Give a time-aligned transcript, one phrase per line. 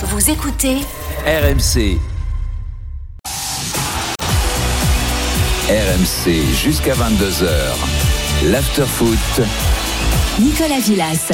[0.00, 0.76] Vous écoutez
[1.26, 1.98] RMC.
[5.68, 7.48] RMC jusqu'à 22h.
[8.44, 9.18] L'afterfoot.
[10.38, 11.32] Nicolas Villas.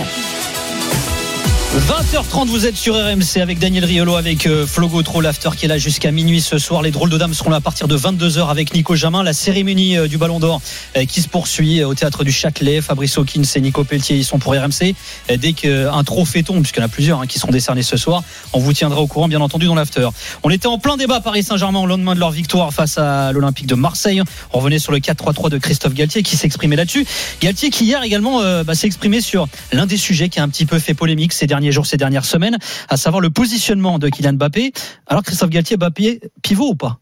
[1.74, 5.68] 20h30, vous êtes sur RMC avec Daniel Riolo, avec euh, Flo Gautreau, l'after qui est
[5.68, 6.82] là jusqu'à minuit ce soir.
[6.82, 9.25] Les drôles de dames seront là à partir de 22h avec Nico Jamin.
[9.25, 10.62] La cérémonie euh, du Ballon d'Or
[10.96, 12.80] euh, qui se poursuit au théâtre du Châtelet.
[12.80, 14.95] Fabrice Hawkins et Nico Pelletier, ils sont pour RMC.
[15.36, 18.22] Dès qu'un trophée tombe, puisqu'il y en a plusieurs hein, qui seront décernés ce soir,
[18.52, 20.08] on vous tiendra au courant, bien entendu, dans l'after.
[20.44, 23.66] On était en plein débat Paris Saint-Germain au lendemain de leur victoire face à l'Olympique
[23.66, 24.22] de Marseille.
[24.52, 27.04] On revenait sur le 4-3-3 de Christophe Galtier qui s'exprimait là-dessus.
[27.41, 30.66] Galtier qui hier également bah, s'est exprimé sur l'un des sujets qui a un petit
[30.66, 34.34] peu fait polémique ces derniers jours, ces dernières semaines à savoir le positionnement de Kylian
[34.34, 34.72] Mbappé.
[35.06, 36.98] Alors Christophe Galtier, Mbappé, pivot ou pas?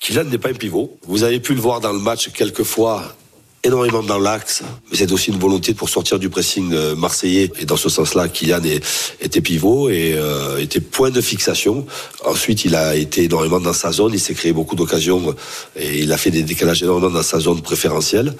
[0.00, 0.98] Kylian n'est pas un pivot.
[1.06, 3.16] Vous avez pu le voir dans le match quelques fois
[3.64, 7.50] énormément dans l'axe, mais c'est aussi une volonté pour sortir du pressing euh, marseillais.
[7.58, 8.60] Et dans ce sens-là, Kylian
[9.20, 11.84] était pivot et euh, était point de fixation.
[12.24, 14.12] Ensuite, il a été énormément dans sa zone.
[14.14, 15.34] Il s'est créé beaucoup d'occasions
[15.74, 18.34] et il a fait des décalages énormément dans sa zone préférentielle.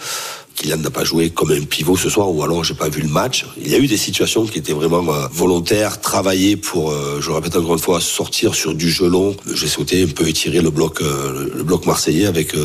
[0.56, 3.08] Kylian n'a pas joué comme un pivot ce soir, ou alors j'ai pas vu le
[3.08, 3.46] match.
[3.58, 7.30] Il y a eu des situations qui étaient vraiment euh, volontaires, travaillées pour, euh, je
[7.30, 9.36] répète encore une fois, sortir sur du jeu long.
[9.54, 12.56] J'ai sauté un peu étirer le bloc, euh, le bloc marseillais avec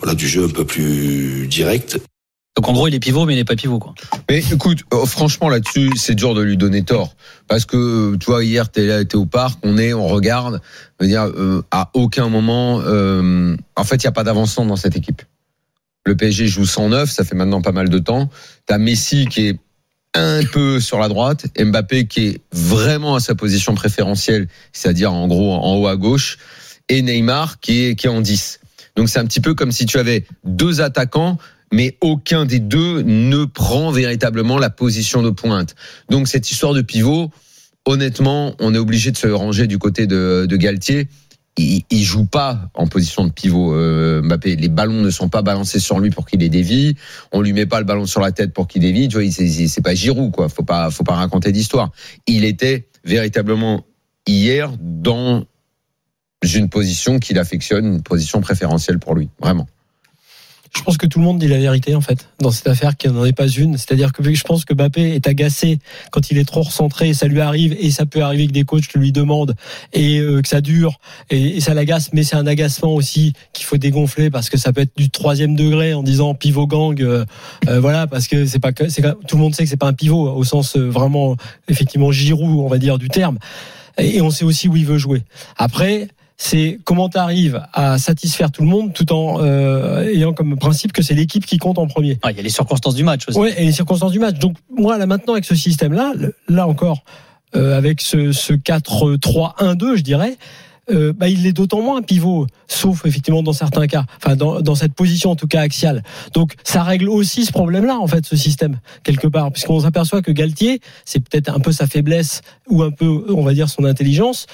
[0.00, 1.98] voilà du jeu un peu plus direct.
[2.56, 3.94] Donc en gros, il est pivot, mais il n'est pas pivot, quoi.
[4.28, 7.14] Mais écoute, franchement, là-dessus, c'est dur de lui donner tort.
[7.46, 10.60] Parce que, tu vois, hier, t'es là, t'es au parc, on est, on regarde.
[10.98, 11.30] Je veux dire,
[11.70, 15.22] à aucun moment, en fait, il n'y a pas d'avancement dans cette équipe.
[16.08, 18.30] Le PSG joue 109, ça fait maintenant pas mal de temps.
[18.64, 19.58] T'as Messi qui est
[20.14, 25.28] un peu sur la droite, Mbappé qui est vraiment à sa position préférentielle, c'est-à-dire en
[25.28, 26.38] gros en haut à gauche,
[26.88, 28.60] et Neymar qui est, qui est en 10.
[28.96, 31.36] Donc c'est un petit peu comme si tu avais deux attaquants,
[31.74, 35.74] mais aucun des deux ne prend véritablement la position de pointe.
[36.08, 37.30] Donc cette histoire de pivot,
[37.84, 41.06] honnêtement, on est obligé de se ranger du côté de, de Galtier
[41.58, 44.22] il, joue pas en position de pivot euh.
[44.44, 46.96] Les ballons ne sont pas balancés sur lui pour qu'il les dévie.
[47.32, 49.08] On lui met pas le ballon sur la tête pour qu'il dévie.
[49.08, 50.48] Tu vois, c'est pas Giroud quoi.
[50.48, 51.90] Faut pas, faut pas raconter d'histoire.
[52.26, 53.84] Il était véritablement
[54.26, 55.44] hier dans
[56.42, 59.66] une position qu'il affectionne, une position préférentielle pour lui, vraiment.
[60.76, 63.10] Je pense que tout le monde dit la vérité en fait dans cette affaire qu'il
[63.10, 63.76] n'en est pas une.
[63.76, 65.78] C'est-à-dire que je pense que Mbappé est agacé
[66.10, 68.92] quand il est trop recentré, ça lui arrive et ça peut arriver que des coachs
[68.94, 69.54] lui demandent
[69.92, 72.10] et euh, que ça dure et, ça l'agace.
[72.12, 75.56] Mais c'est un agacement aussi qu'il faut dégonfler parce que ça peut être du troisième
[75.56, 77.24] degré en disant pivot gang, euh,
[77.68, 78.84] euh, voilà parce que c'est pas que
[79.26, 81.36] tout le monde sait que c'est pas un pivot au sens vraiment
[81.68, 83.38] effectivement Giroud on va dire du terme
[83.98, 85.22] et on sait aussi où il veut jouer.
[85.56, 86.08] Après
[86.40, 90.92] c'est comment tu arrives à satisfaire tout le monde tout en euh, ayant comme principe
[90.92, 92.18] que c'est l'équipe qui compte en premier.
[92.22, 93.38] Ah, il y a les circonstances du match aussi.
[93.38, 94.38] Oui, et les circonstances du match.
[94.38, 96.12] Donc moi là maintenant avec ce système-là,
[96.48, 97.02] là encore
[97.56, 100.38] euh, avec ce, ce 4-3-1-2, je dirais.
[100.90, 104.62] Euh, bah, il est d'autant moins un pivot, sauf effectivement dans certains cas, enfin dans,
[104.62, 106.02] dans cette position en tout cas axiale.
[106.32, 110.32] Donc ça règle aussi ce problème-là en fait, ce système quelque part, puisqu'on s'aperçoit que
[110.32, 112.40] Galtier, c'est peut-être un peu sa faiblesse
[112.70, 114.46] ou un peu, on va dire, son intelligence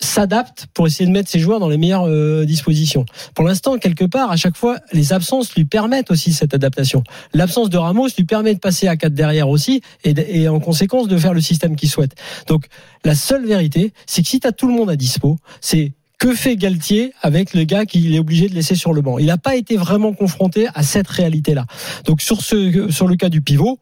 [0.00, 3.04] s'adapte pour essayer de mettre ses joueurs dans les meilleures euh, dispositions.
[3.34, 7.02] Pour l'instant, quelque part, à chaque fois, les absences lui permettent aussi cette adaptation.
[7.34, 11.18] L'absence de Ramos lui permet de passer à 4 derrière aussi et, en conséquence de
[11.18, 12.14] faire le système qu'il souhaite.
[12.46, 12.66] Donc,
[13.04, 16.34] la seule vérité, c'est que si tu as tout le monde à dispo, c'est que
[16.34, 19.18] fait Galtier avec le gars qu'il est obligé de laisser sur le banc?
[19.18, 21.64] Il n'a pas été vraiment confronté à cette réalité-là.
[22.04, 23.78] Donc sur ce sur le cas du pivot,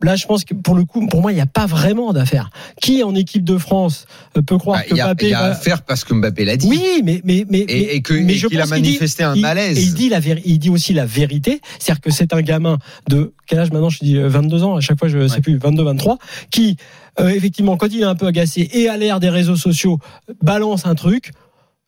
[0.00, 2.50] Là, je pense que pour le coup, pour moi, il n'y a pas vraiment d'affaire.
[2.80, 5.82] Qui en équipe de France euh, peut croire bah, que Mbappé Il y a, affaire
[5.82, 6.68] parce que Mbappé l'a dit.
[6.68, 9.76] Oui, mais mais mais et, et que mais je qu'il a manifesté un malaise.
[9.76, 12.78] Et il dit la il dit aussi la vérité, c'est-à-dire que c'est un gamin
[13.08, 13.90] de quel âge maintenant?
[13.90, 14.76] Je dis 22 ans.
[14.76, 16.18] À chaque fois, je ne sais plus 22, 23,
[16.50, 16.76] qui
[17.20, 19.98] euh, effectivement, quand il est un peu agacé et à l'ère des réseaux sociaux,
[20.42, 21.32] balance un truc.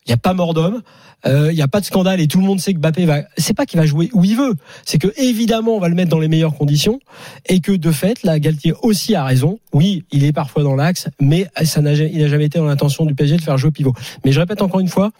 [0.07, 0.83] Il n'y a pas mort d'homme,
[1.25, 3.23] il euh, n'y a pas de scandale et tout le monde sait que Mbappé va.
[3.37, 4.55] C'est pas qu'il va jouer où il veut,
[4.87, 7.01] c'est que évidemment on va le mettre dans les meilleures conditions
[7.47, 9.59] et que de fait, là Galtier aussi a raison.
[9.75, 13.05] Oui, il est parfois dans l'axe, mais ça n'a il n'a jamais été dans l'intention
[13.05, 13.95] du PSG de faire jouer pivot.
[14.25, 15.11] Mais je répète encore une fois,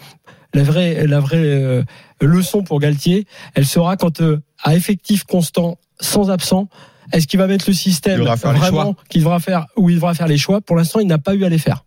[0.55, 1.83] la vraie la vraie euh,
[2.23, 6.69] leçon pour Galtier, elle sera quand euh, à effectif constant, sans absent,
[7.13, 10.39] est-ce qu'il va mettre le système vraiment qu'il devra faire où il devra faire les
[10.39, 10.61] choix?
[10.61, 11.85] Pour l'instant, il n'a pas eu à les faire.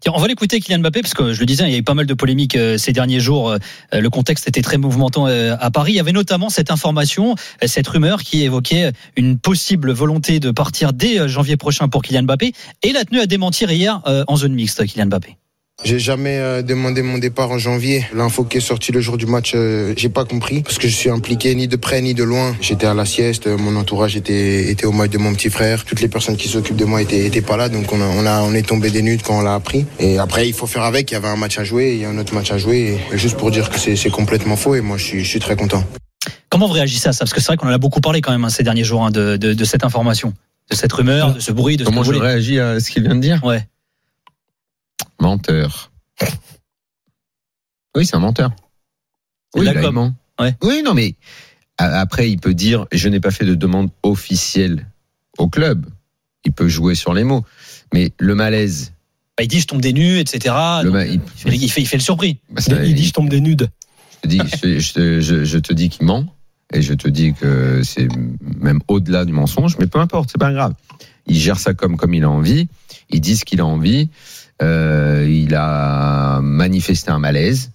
[0.00, 1.82] Tiens, on va l'écouter Kylian Mbappé parce que je le disais, il y a eu
[1.82, 3.50] pas mal de polémiques euh, ces derniers jours.
[3.50, 3.58] Euh,
[3.92, 5.92] le contexte était très mouvementant euh, à Paris.
[5.92, 7.34] Il y avait notamment cette information,
[7.64, 12.52] cette rumeur qui évoquait une possible volonté de partir dès janvier prochain pour Kylian Mbappé.
[12.82, 15.36] Et il a tenu à démentir hier en zone mixte, Kylian Mbappé.
[15.84, 18.06] J'ai jamais euh, demandé mon départ en janvier.
[18.14, 20.96] L'info qui est sortie le jour du match, euh, j'ai pas compris parce que je
[20.96, 22.56] suis impliqué ni de près ni de loin.
[22.60, 25.84] J'étais à la sieste, mon entourage était, était au match de mon petit frère.
[25.84, 28.26] Toutes les personnes qui s'occupent de moi étaient, étaient pas là, donc on, a, on,
[28.26, 29.84] a, on est tombé des nudes quand on l'a appris.
[30.00, 31.10] Et après, il faut faire avec.
[31.10, 32.98] Il y avait un match à jouer, il y a un autre match à jouer.
[33.12, 35.56] Et juste pour dire que c'est complètement faux, et moi je suis, je suis très
[35.56, 35.84] content.
[36.48, 37.20] Comment vous réagissez à ça?
[37.20, 39.04] Parce que c'est vrai qu'on en a beaucoup parlé quand même hein, ces derniers jours
[39.04, 40.32] hein, de, de, de, cette information,
[40.70, 43.14] de cette rumeur, de ce bruit, de Comment ce je réagis à ce qu'il vient
[43.14, 43.44] de dire?
[43.44, 43.62] Ouais.
[45.20, 45.90] Menteur.
[47.96, 48.50] Oui, c'est un menteur.
[49.54, 50.14] Oui, là, il ment.
[50.38, 50.54] Ouais.
[50.62, 51.14] Oui, non, mais
[51.78, 54.86] après, il peut dire je n'ai pas fait de demande officielle
[55.38, 55.86] au club.
[56.44, 57.44] Il peut jouer sur les mots.
[57.94, 58.92] Mais le malaise.
[59.38, 60.54] Bah, il dit je tombe des nues, etc.
[60.84, 61.20] Le Donc, il,
[61.62, 62.38] il, fait, il fait le surpris.
[62.50, 63.68] bah, Il dit je tombe des nudes.
[64.12, 66.24] je te dis, je, je- je- je te dis qu'il ment
[66.72, 68.08] et je te dis que c'est
[68.42, 70.74] même au-delà du mensonge, mais peu importe, c'est pas grave.
[71.26, 72.68] Il gère ça comme comme il a envie.
[73.10, 74.10] Il dit ce qu'il a envie.
[74.62, 77.72] Euh, il a manifesté un malaise.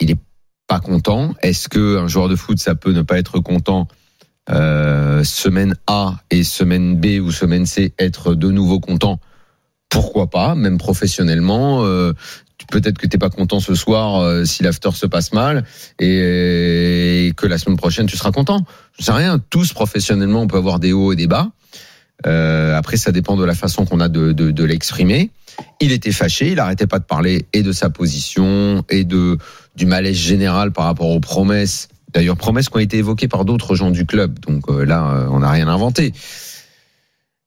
[0.00, 0.18] Il est
[0.66, 1.34] pas content.
[1.42, 3.88] Est-ce que un joueur de foot ça peut ne pas être content
[4.50, 9.18] euh, semaine A et semaine B ou semaine C être de nouveau content?
[9.88, 11.84] Pourquoi pas, même professionnellement.
[11.84, 12.12] euh,
[12.70, 15.64] Peut-être que t'es pas content ce soir si l'after se passe mal
[16.00, 18.64] et, et que la semaine prochaine tu seras content.
[18.98, 19.38] Je sais rien.
[19.38, 21.50] Tous professionnellement, on peut avoir des hauts et des bas.
[22.24, 25.30] Euh, après, ça dépend de la façon qu'on a de, l'exprimer.
[25.80, 29.38] Il était fâché, il arrêtait pas de parler et de sa position et de
[29.74, 31.88] du malaise général par rapport aux promesses.
[32.14, 34.38] D'ailleurs, promesses qui ont été évoquées par d'autres gens du club.
[34.40, 36.14] Donc euh, là, euh, on n'a rien inventé.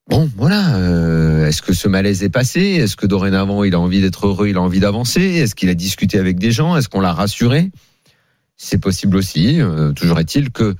[0.08, 1.48] Bon, voilà.
[1.48, 2.62] Est-ce que ce malaise est passé?
[2.62, 5.22] Est-ce que dorénavant, il a envie d'être heureux Il a envie d'avancer?
[5.22, 6.76] Est-ce qu'il a discuté avec des gens?
[6.76, 7.70] Est-ce qu'on l'a rassuré?
[8.58, 9.60] C'est possible aussi.
[9.96, 10.76] Toujours est-il que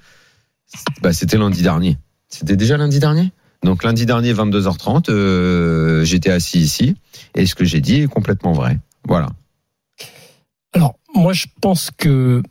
[1.04, 1.98] bah, c'était lundi dernier.
[2.28, 3.32] C'était déjà lundi dernier?
[3.64, 6.96] Donc lundi dernier, 22h30, euh, j'étais assis ici
[7.36, 8.80] et ce que j'ai dit est complètement vrai.
[9.08, 9.28] Voilà.
[10.74, 12.42] Alors, moi, je pense que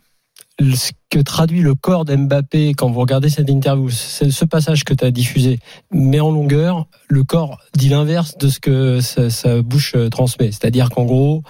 [0.59, 4.93] ce que traduit le corps d'Mbappé quand vous regardez cette interview, c'est ce passage que
[4.93, 5.59] tu as diffusé,
[5.91, 10.51] mais en longueur, le corps dit l'inverse de ce que sa, sa bouche euh, transmet.
[10.51, 11.43] C'est-à-dire qu'en gros,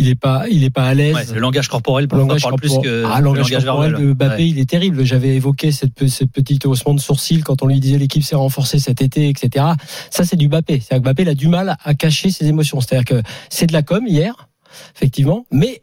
[0.00, 1.14] il est pas, il est pas à l'aise.
[1.14, 3.90] Ouais, le langage corporel Le langage parle plus corporel- que ah, le langage langage corporel
[3.92, 4.06] verbal.
[4.08, 4.48] de Mbappé, Ouais.
[4.48, 5.04] il est terrible.
[5.04, 8.78] J'avais évoqué cette, cette petite haussement de sourcil quand on lui disait l'équipe s'est renforcée
[8.78, 9.66] cet été, etc.
[10.10, 10.80] Ça, c'est du Mbappé.
[10.80, 12.80] C'est-à-dire que Mbappé, il a du mal à cacher ses émotions.
[12.80, 14.48] C'est-à-dire que c'est de la com hier,
[14.96, 15.82] effectivement, mais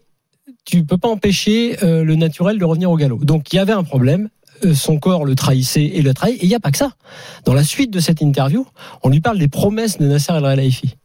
[0.66, 3.24] tu peux pas empêcher euh, le naturel de revenir au galop.
[3.24, 4.30] Donc, il y avait un problème.
[4.66, 6.42] Euh, Son corps le trahissait et le trahit.
[6.42, 6.92] Et il n'y a pas que ça.
[7.46, 8.66] Dans la suite de cette interview,
[9.04, 10.96] on lui parle des promesses de Nasser El Khelaifi.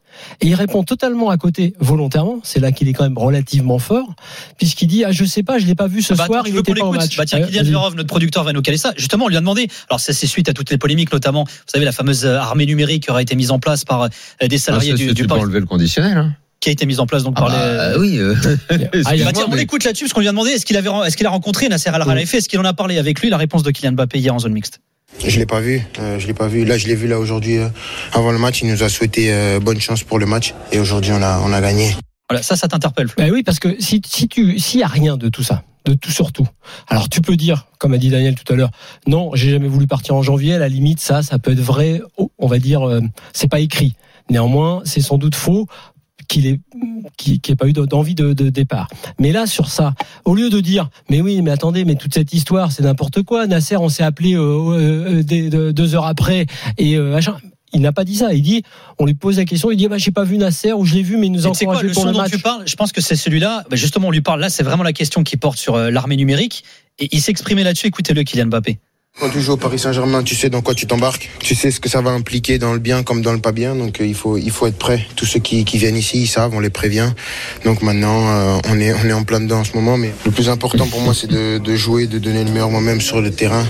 [0.40, 2.40] Et il répond totalement à côté, volontairement.
[2.42, 4.14] C'est là qu'il est quand même relativement fort,
[4.58, 6.56] puisqu'il dit ah je sais pas, je l'ai pas vu ce Bah, soir, attends, il
[6.58, 7.16] était qu'on pas au l'écoute match.
[7.16, 7.62] Bah tiens, Ouais, Kylian.
[7.64, 8.92] Virov, notre producteur, va nous caler ça.
[8.96, 9.68] Justement, on lui a demandé.
[9.88, 13.04] Alors ça, c'est suite à toutes les polémiques, notamment, vous savez, la fameuse armée numérique
[13.04, 14.08] qui aura été mise en place par euh,
[14.46, 16.16] des Ah, salariés ça, du, c'est- du tu peux Paris, enlever le conditionnel.
[16.16, 16.34] Hein.
[16.60, 17.98] qui a été mise en place donc Ah par bah, les.
[17.98, 18.18] oui.
[18.18, 18.34] euh,
[18.70, 21.16] Ah, Bah, tiens, on l'écoute là-dessus parce qu'on lui a demandé est-ce qu'il avait, est-ce
[21.16, 23.62] qu'il a rencontré Nasser Al Khelaifi, est-ce qu'il en a parlé avec lui La réponse
[23.64, 24.80] de Kylian Mbappé hier en zone mixte?
[25.18, 26.64] Je l'ai pas vu, euh, je l'ai pas vu.
[26.64, 27.68] Là, je l'ai vu là aujourd'hui euh,
[28.12, 28.62] avant le match.
[28.62, 31.52] Il nous a souhaité euh, bonne chance pour le match et aujourd'hui on a on
[31.52, 31.94] a gagné.
[32.28, 33.08] Voilà, ça, ça t'interpelle.
[33.16, 35.94] Ben oui, parce que si, si tu s'il y a rien de tout ça, de
[35.94, 36.46] tout sur tout,
[36.88, 38.70] alors tu peux dire, comme a dit Daniel tout à l'heure,
[39.06, 40.54] non, j'ai jamais voulu partir en janvier.
[40.54, 42.00] À la limite, ça, ça peut être vrai.
[42.16, 43.00] oh, On va dire, euh,
[43.32, 43.94] c'est pas écrit.
[44.30, 45.66] Néanmoins, c'est sans doute faux
[46.28, 46.60] qu'il ait
[47.16, 48.88] qui qui ait pas eu d'envie de, de départ.
[49.18, 52.32] Mais là sur ça, au lieu de dire mais oui mais attendez mais toute cette
[52.32, 53.46] histoire c'est n'importe quoi.
[53.46, 56.46] Nasser on s'est appelé euh, euh, deux heures après
[56.78, 57.20] et euh.
[57.74, 58.34] Il n'a pas dit ça.
[58.34, 58.62] Il dit,
[58.98, 61.02] on lui pose la question, il dit, bah, j'ai pas vu Nasser ou je l'ai
[61.02, 62.64] vu, mais il nous a sais quoi, encouragé le pour son le dont tu parles,
[62.66, 63.64] je pense que c'est celui-là.
[63.70, 66.64] Bah, justement, on lui parle là, c'est vraiment la question qui porte sur l'armée numérique.
[66.98, 67.86] Et il s'exprimait là-dessus.
[67.86, 68.78] Écoutez-le, Kylian Mbappé.
[69.20, 71.28] Quand tu joues au Paris Saint-Germain, tu sais dans quoi tu t'embarques.
[71.38, 73.76] Tu sais ce que ça va impliquer dans le bien comme dans le pas bien.
[73.76, 75.06] Donc euh, il faut il faut être prêt.
[75.16, 77.10] Tous ceux qui, qui viennent ici, ils savent, on les prévient.
[77.66, 79.98] Donc maintenant, euh, on est on est en plein dedans en ce moment.
[79.98, 83.02] Mais le plus important pour moi, c'est de, de jouer, de donner le meilleur moi-même
[83.02, 83.66] sur le terrain.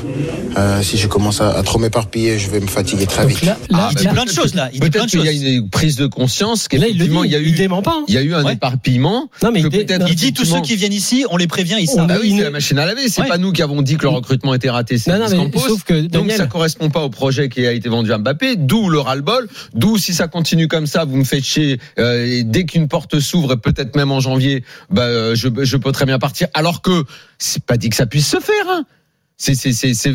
[0.56, 3.42] Euh, si je commence à, à trop m'éparpiller, je vais me fatiguer très vite.
[3.42, 4.70] là, là, Ah, Il dit plein de choses là.
[4.72, 5.42] Il dit plein Peut-être de qu'il choses.
[5.42, 7.48] y a une prise de conscience là, il le dit, qu'effectivement il y a il
[7.48, 7.96] eu dément pas.
[7.98, 8.04] hein.
[8.06, 8.52] il y a eu un Ouais.
[8.52, 9.28] éparpillement.
[9.42, 11.48] Non, mais que il, dé- non, Il dit tous ceux qui viennent ici, on les
[11.48, 12.06] prévient, ils savent.
[12.08, 13.08] Ah oui, il c'est la machine à laver.
[13.08, 13.28] C'est Ouais.
[13.28, 14.98] pas nous qui avons dit que le recrutement était raté.
[14.98, 15.31] C'est Non, non,
[15.68, 18.88] Sauf que Donc ça correspond pas au projet qui a été vendu à Mbappé, d'où
[18.88, 21.78] le ras-le-bol, d'où si ça continue comme ça, vous me faites chier.
[21.98, 25.76] euh, et dès qu'une porte s'ouvre, et peut-être même en janvier, bah, euh, je, je
[25.76, 26.48] peux très bien partir.
[26.54, 27.04] Alors que
[27.38, 28.54] c'est pas dit que ça puisse se faire.
[28.68, 28.84] Hein.
[29.44, 30.14] C'est, c'est, c'est, c'est-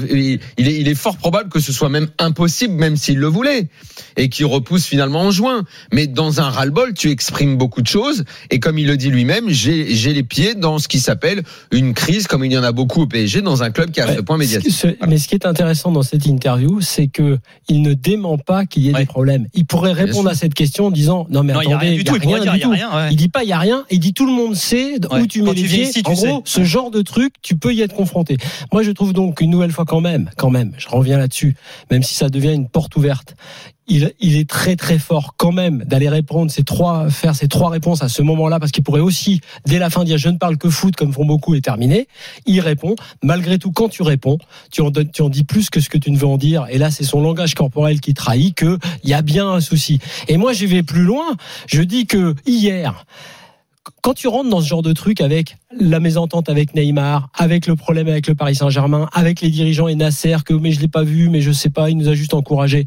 [0.57, 3.67] il est, il est fort probable que ce soit même impossible, même s'il le voulait,
[4.15, 5.65] et qu'il repousse finalement en juin.
[5.91, 9.49] Mais dans un ras-le-bol, tu exprimes beaucoup de choses, et comme il le dit lui-même,
[9.49, 11.43] j'ai, j'ai les pieds dans ce qui s'appelle
[11.73, 14.07] une crise, comme il y en a beaucoup au PSG, dans un club qui a
[14.07, 14.71] Ouais, ce point médiatique.
[14.71, 18.65] ce- Mais ce qui est intéressant dans cette interview, c'est que il ne dément pas
[18.65, 19.01] qu'il y ait Ouais.
[19.01, 19.47] des problèmes.
[19.53, 21.87] Il pourrait répondre à cette question en disant non mais Non, il y a attendez,
[21.89, 22.15] rien du tout.
[22.15, 25.19] Il il dit pas il y a rien, il dit tout le monde sait Ouais.
[25.19, 25.89] où tu mets tu les viens pieds.
[25.89, 26.27] ici, tu en sais.
[26.27, 28.37] gros, ce genre de truc, tu peux y être confronté.
[28.71, 31.55] Moi, je trouve donc une nouvelle fois quand même, quand même, je reviens là-dessus,
[31.89, 33.35] même si ça devient une porte ouverte.
[33.87, 38.03] Il, est très très fort quand même d'aller répondre ces trois, faire ces trois réponses
[38.03, 40.69] à ce moment-là, parce qu'il pourrait aussi dès la fin dire je ne parle que
[40.69, 42.07] foot comme font beaucoup et terminer.
[42.45, 42.95] Il répond.
[43.23, 44.37] Malgré tout, quand tu réponds,
[44.71, 46.67] tu en dis plus que ce que tu ne veux en dire.
[46.69, 49.99] Et là, c'est son langage corporel qui trahit que il y a bien un souci.
[50.27, 51.37] Et moi, je vais plus loin.
[51.65, 53.05] Je dis que hier,
[54.01, 57.75] quand tu rentres dans ce genre de truc avec la mésentente avec Neymar, avec le
[57.75, 61.03] problème avec le Paris Saint-Germain, avec les dirigeants et Nasser, que mais je l'ai pas
[61.03, 62.85] vu, mais je sais pas, il nous a juste encouragé.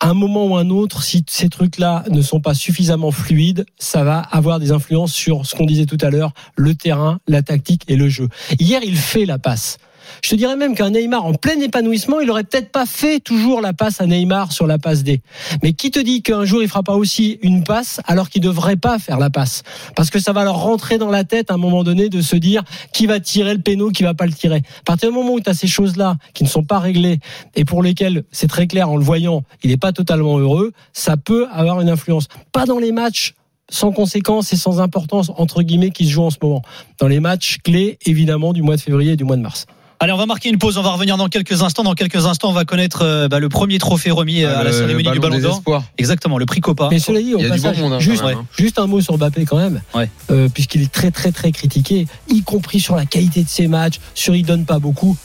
[0.00, 4.02] À un moment ou un autre, si ces trucs-là ne sont pas suffisamment fluides, ça
[4.02, 7.84] va avoir des influences sur ce qu'on disait tout à l'heure, le terrain, la tactique
[7.86, 8.28] et le jeu.
[8.58, 9.78] Hier, il fait la passe.
[10.22, 13.60] Je te dirais même qu'un Neymar en plein épanouissement, il aurait peut-être pas fait toujours
[13.60, 15.22] la passe à Neymar sur la passe D.
[15.62, 18.76] Mais qui te dit qu'un jour il fera pas aussi une passe alors qu'il devrait
[18.76, 19.62] pas faire la passe?
[19.96, 22.36] Parce que ça va leur rentrer dans la tête à un moment donné de se
[22.36, 24.62] dire qui va tirer le péno, qui va pas le tirer.
[24.80, 27.20] À partir du moment où tu as ces choses-là qui ne sont pas réglées
[27.54, 31.16] et pour lesquelles c'est très clair en le voyant, il n'est pas totalement heureux, ça
[31.16, 32.28] peut avoir une influence.
[32.52, 33.34] Pas dans les matchs
[33.70, 36.62] sans conséquence et sans importance entre guillemets qui se jouent en ce moment.
[36.98, 39.66] Dans les matchs clés évidemment du mois de février et du mois de mars.
[40.02, 40.78] Allez, on va marquer une pause.
[40.78, 41.84] On va revenir dans quelques instants.
[41.84, 44.70] Dans quelques instants, on va connaître euh, bah, le premier trophée remis euh, à la
[44.70, 45.84] Le cérémonie du Ballon d'Or.
[45.96, 46.88] Exactement, le prix Copa.
[46.90, 48.38] Mais cela dit, au Il y a du passage, bon monde, hein, juste, quand même,
[48.38, 48.46] hein.
[48.58, 50.10] juste un mot sur Mbappé quand même, Ouais.
[50.32, 54.00] euh, puisqu'il est très très très critiqué, y compris sur la qualité de ses matchs,
[54.14, 55.16] sur il donne pas beaucoup.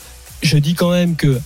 [0.42, 1.40] Je dis quand même que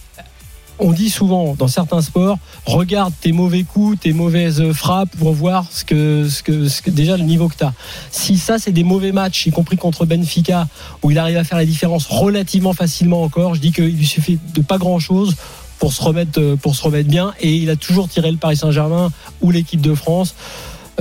[0.79, 5.67] on dit souvent dans certains sports, regarde tes mauvais coups, tes mauvaises frappes pour voir
[5.71, 7.73] ce que, déjà le niveau que tu as.
[8.11, 10.69] Si ça c'est des mauvais matchs, y compris contre Benfica,
[11.03, 14.39] où il arrive à faire la différence relativement facilement encore, je dis qu'il lui suffit
[14.55, 15.37] de pas grand chose
[15.79, 18.57] pour se remettre euh, pour se remettre bien et il a toujours tiré le Paris
[18.57, 19.11] Saint-Germain
[19.41, 20.37] ou l'équipe de France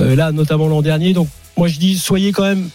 [0.00, 2.68] euh, là notamment l'an dernier donc moi je dis soyez quand même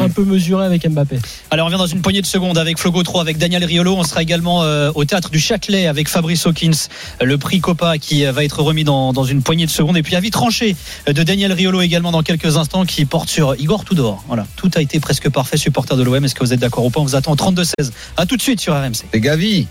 [0.00, 1.18] un peu mesuré avec Mbappé.
[1.50, 3.94] Allez, on revient dans une poignée de secondes avec Flogo 3, avec Daniel Riolo.
[3.96, 6.88] On sera également euh, au théâtre du Châtelet avec Fabrice Hawkins,
[7.20, 9.96] le prix Copa qui euh, va être remis dans, dans une poignée de secondes.
[9.96, 10.76] Et puis avis tranché
[11.08, 14.24] euh, de Daniel Riolo également dans quelques instants qui porte sur Igor Tudor.
[14.26, 16.24] Voilà, tout a été presque parfait, supporter de l'OM.
[16.24, 17.00] Est-ce que vous êtes d'accord ou pas?
[17.00, 17.92] On vous attend au 32-16.
[18.16, 19.04] À tout de suite sur RMC.
[19.12, 19.66] C'est Gavi.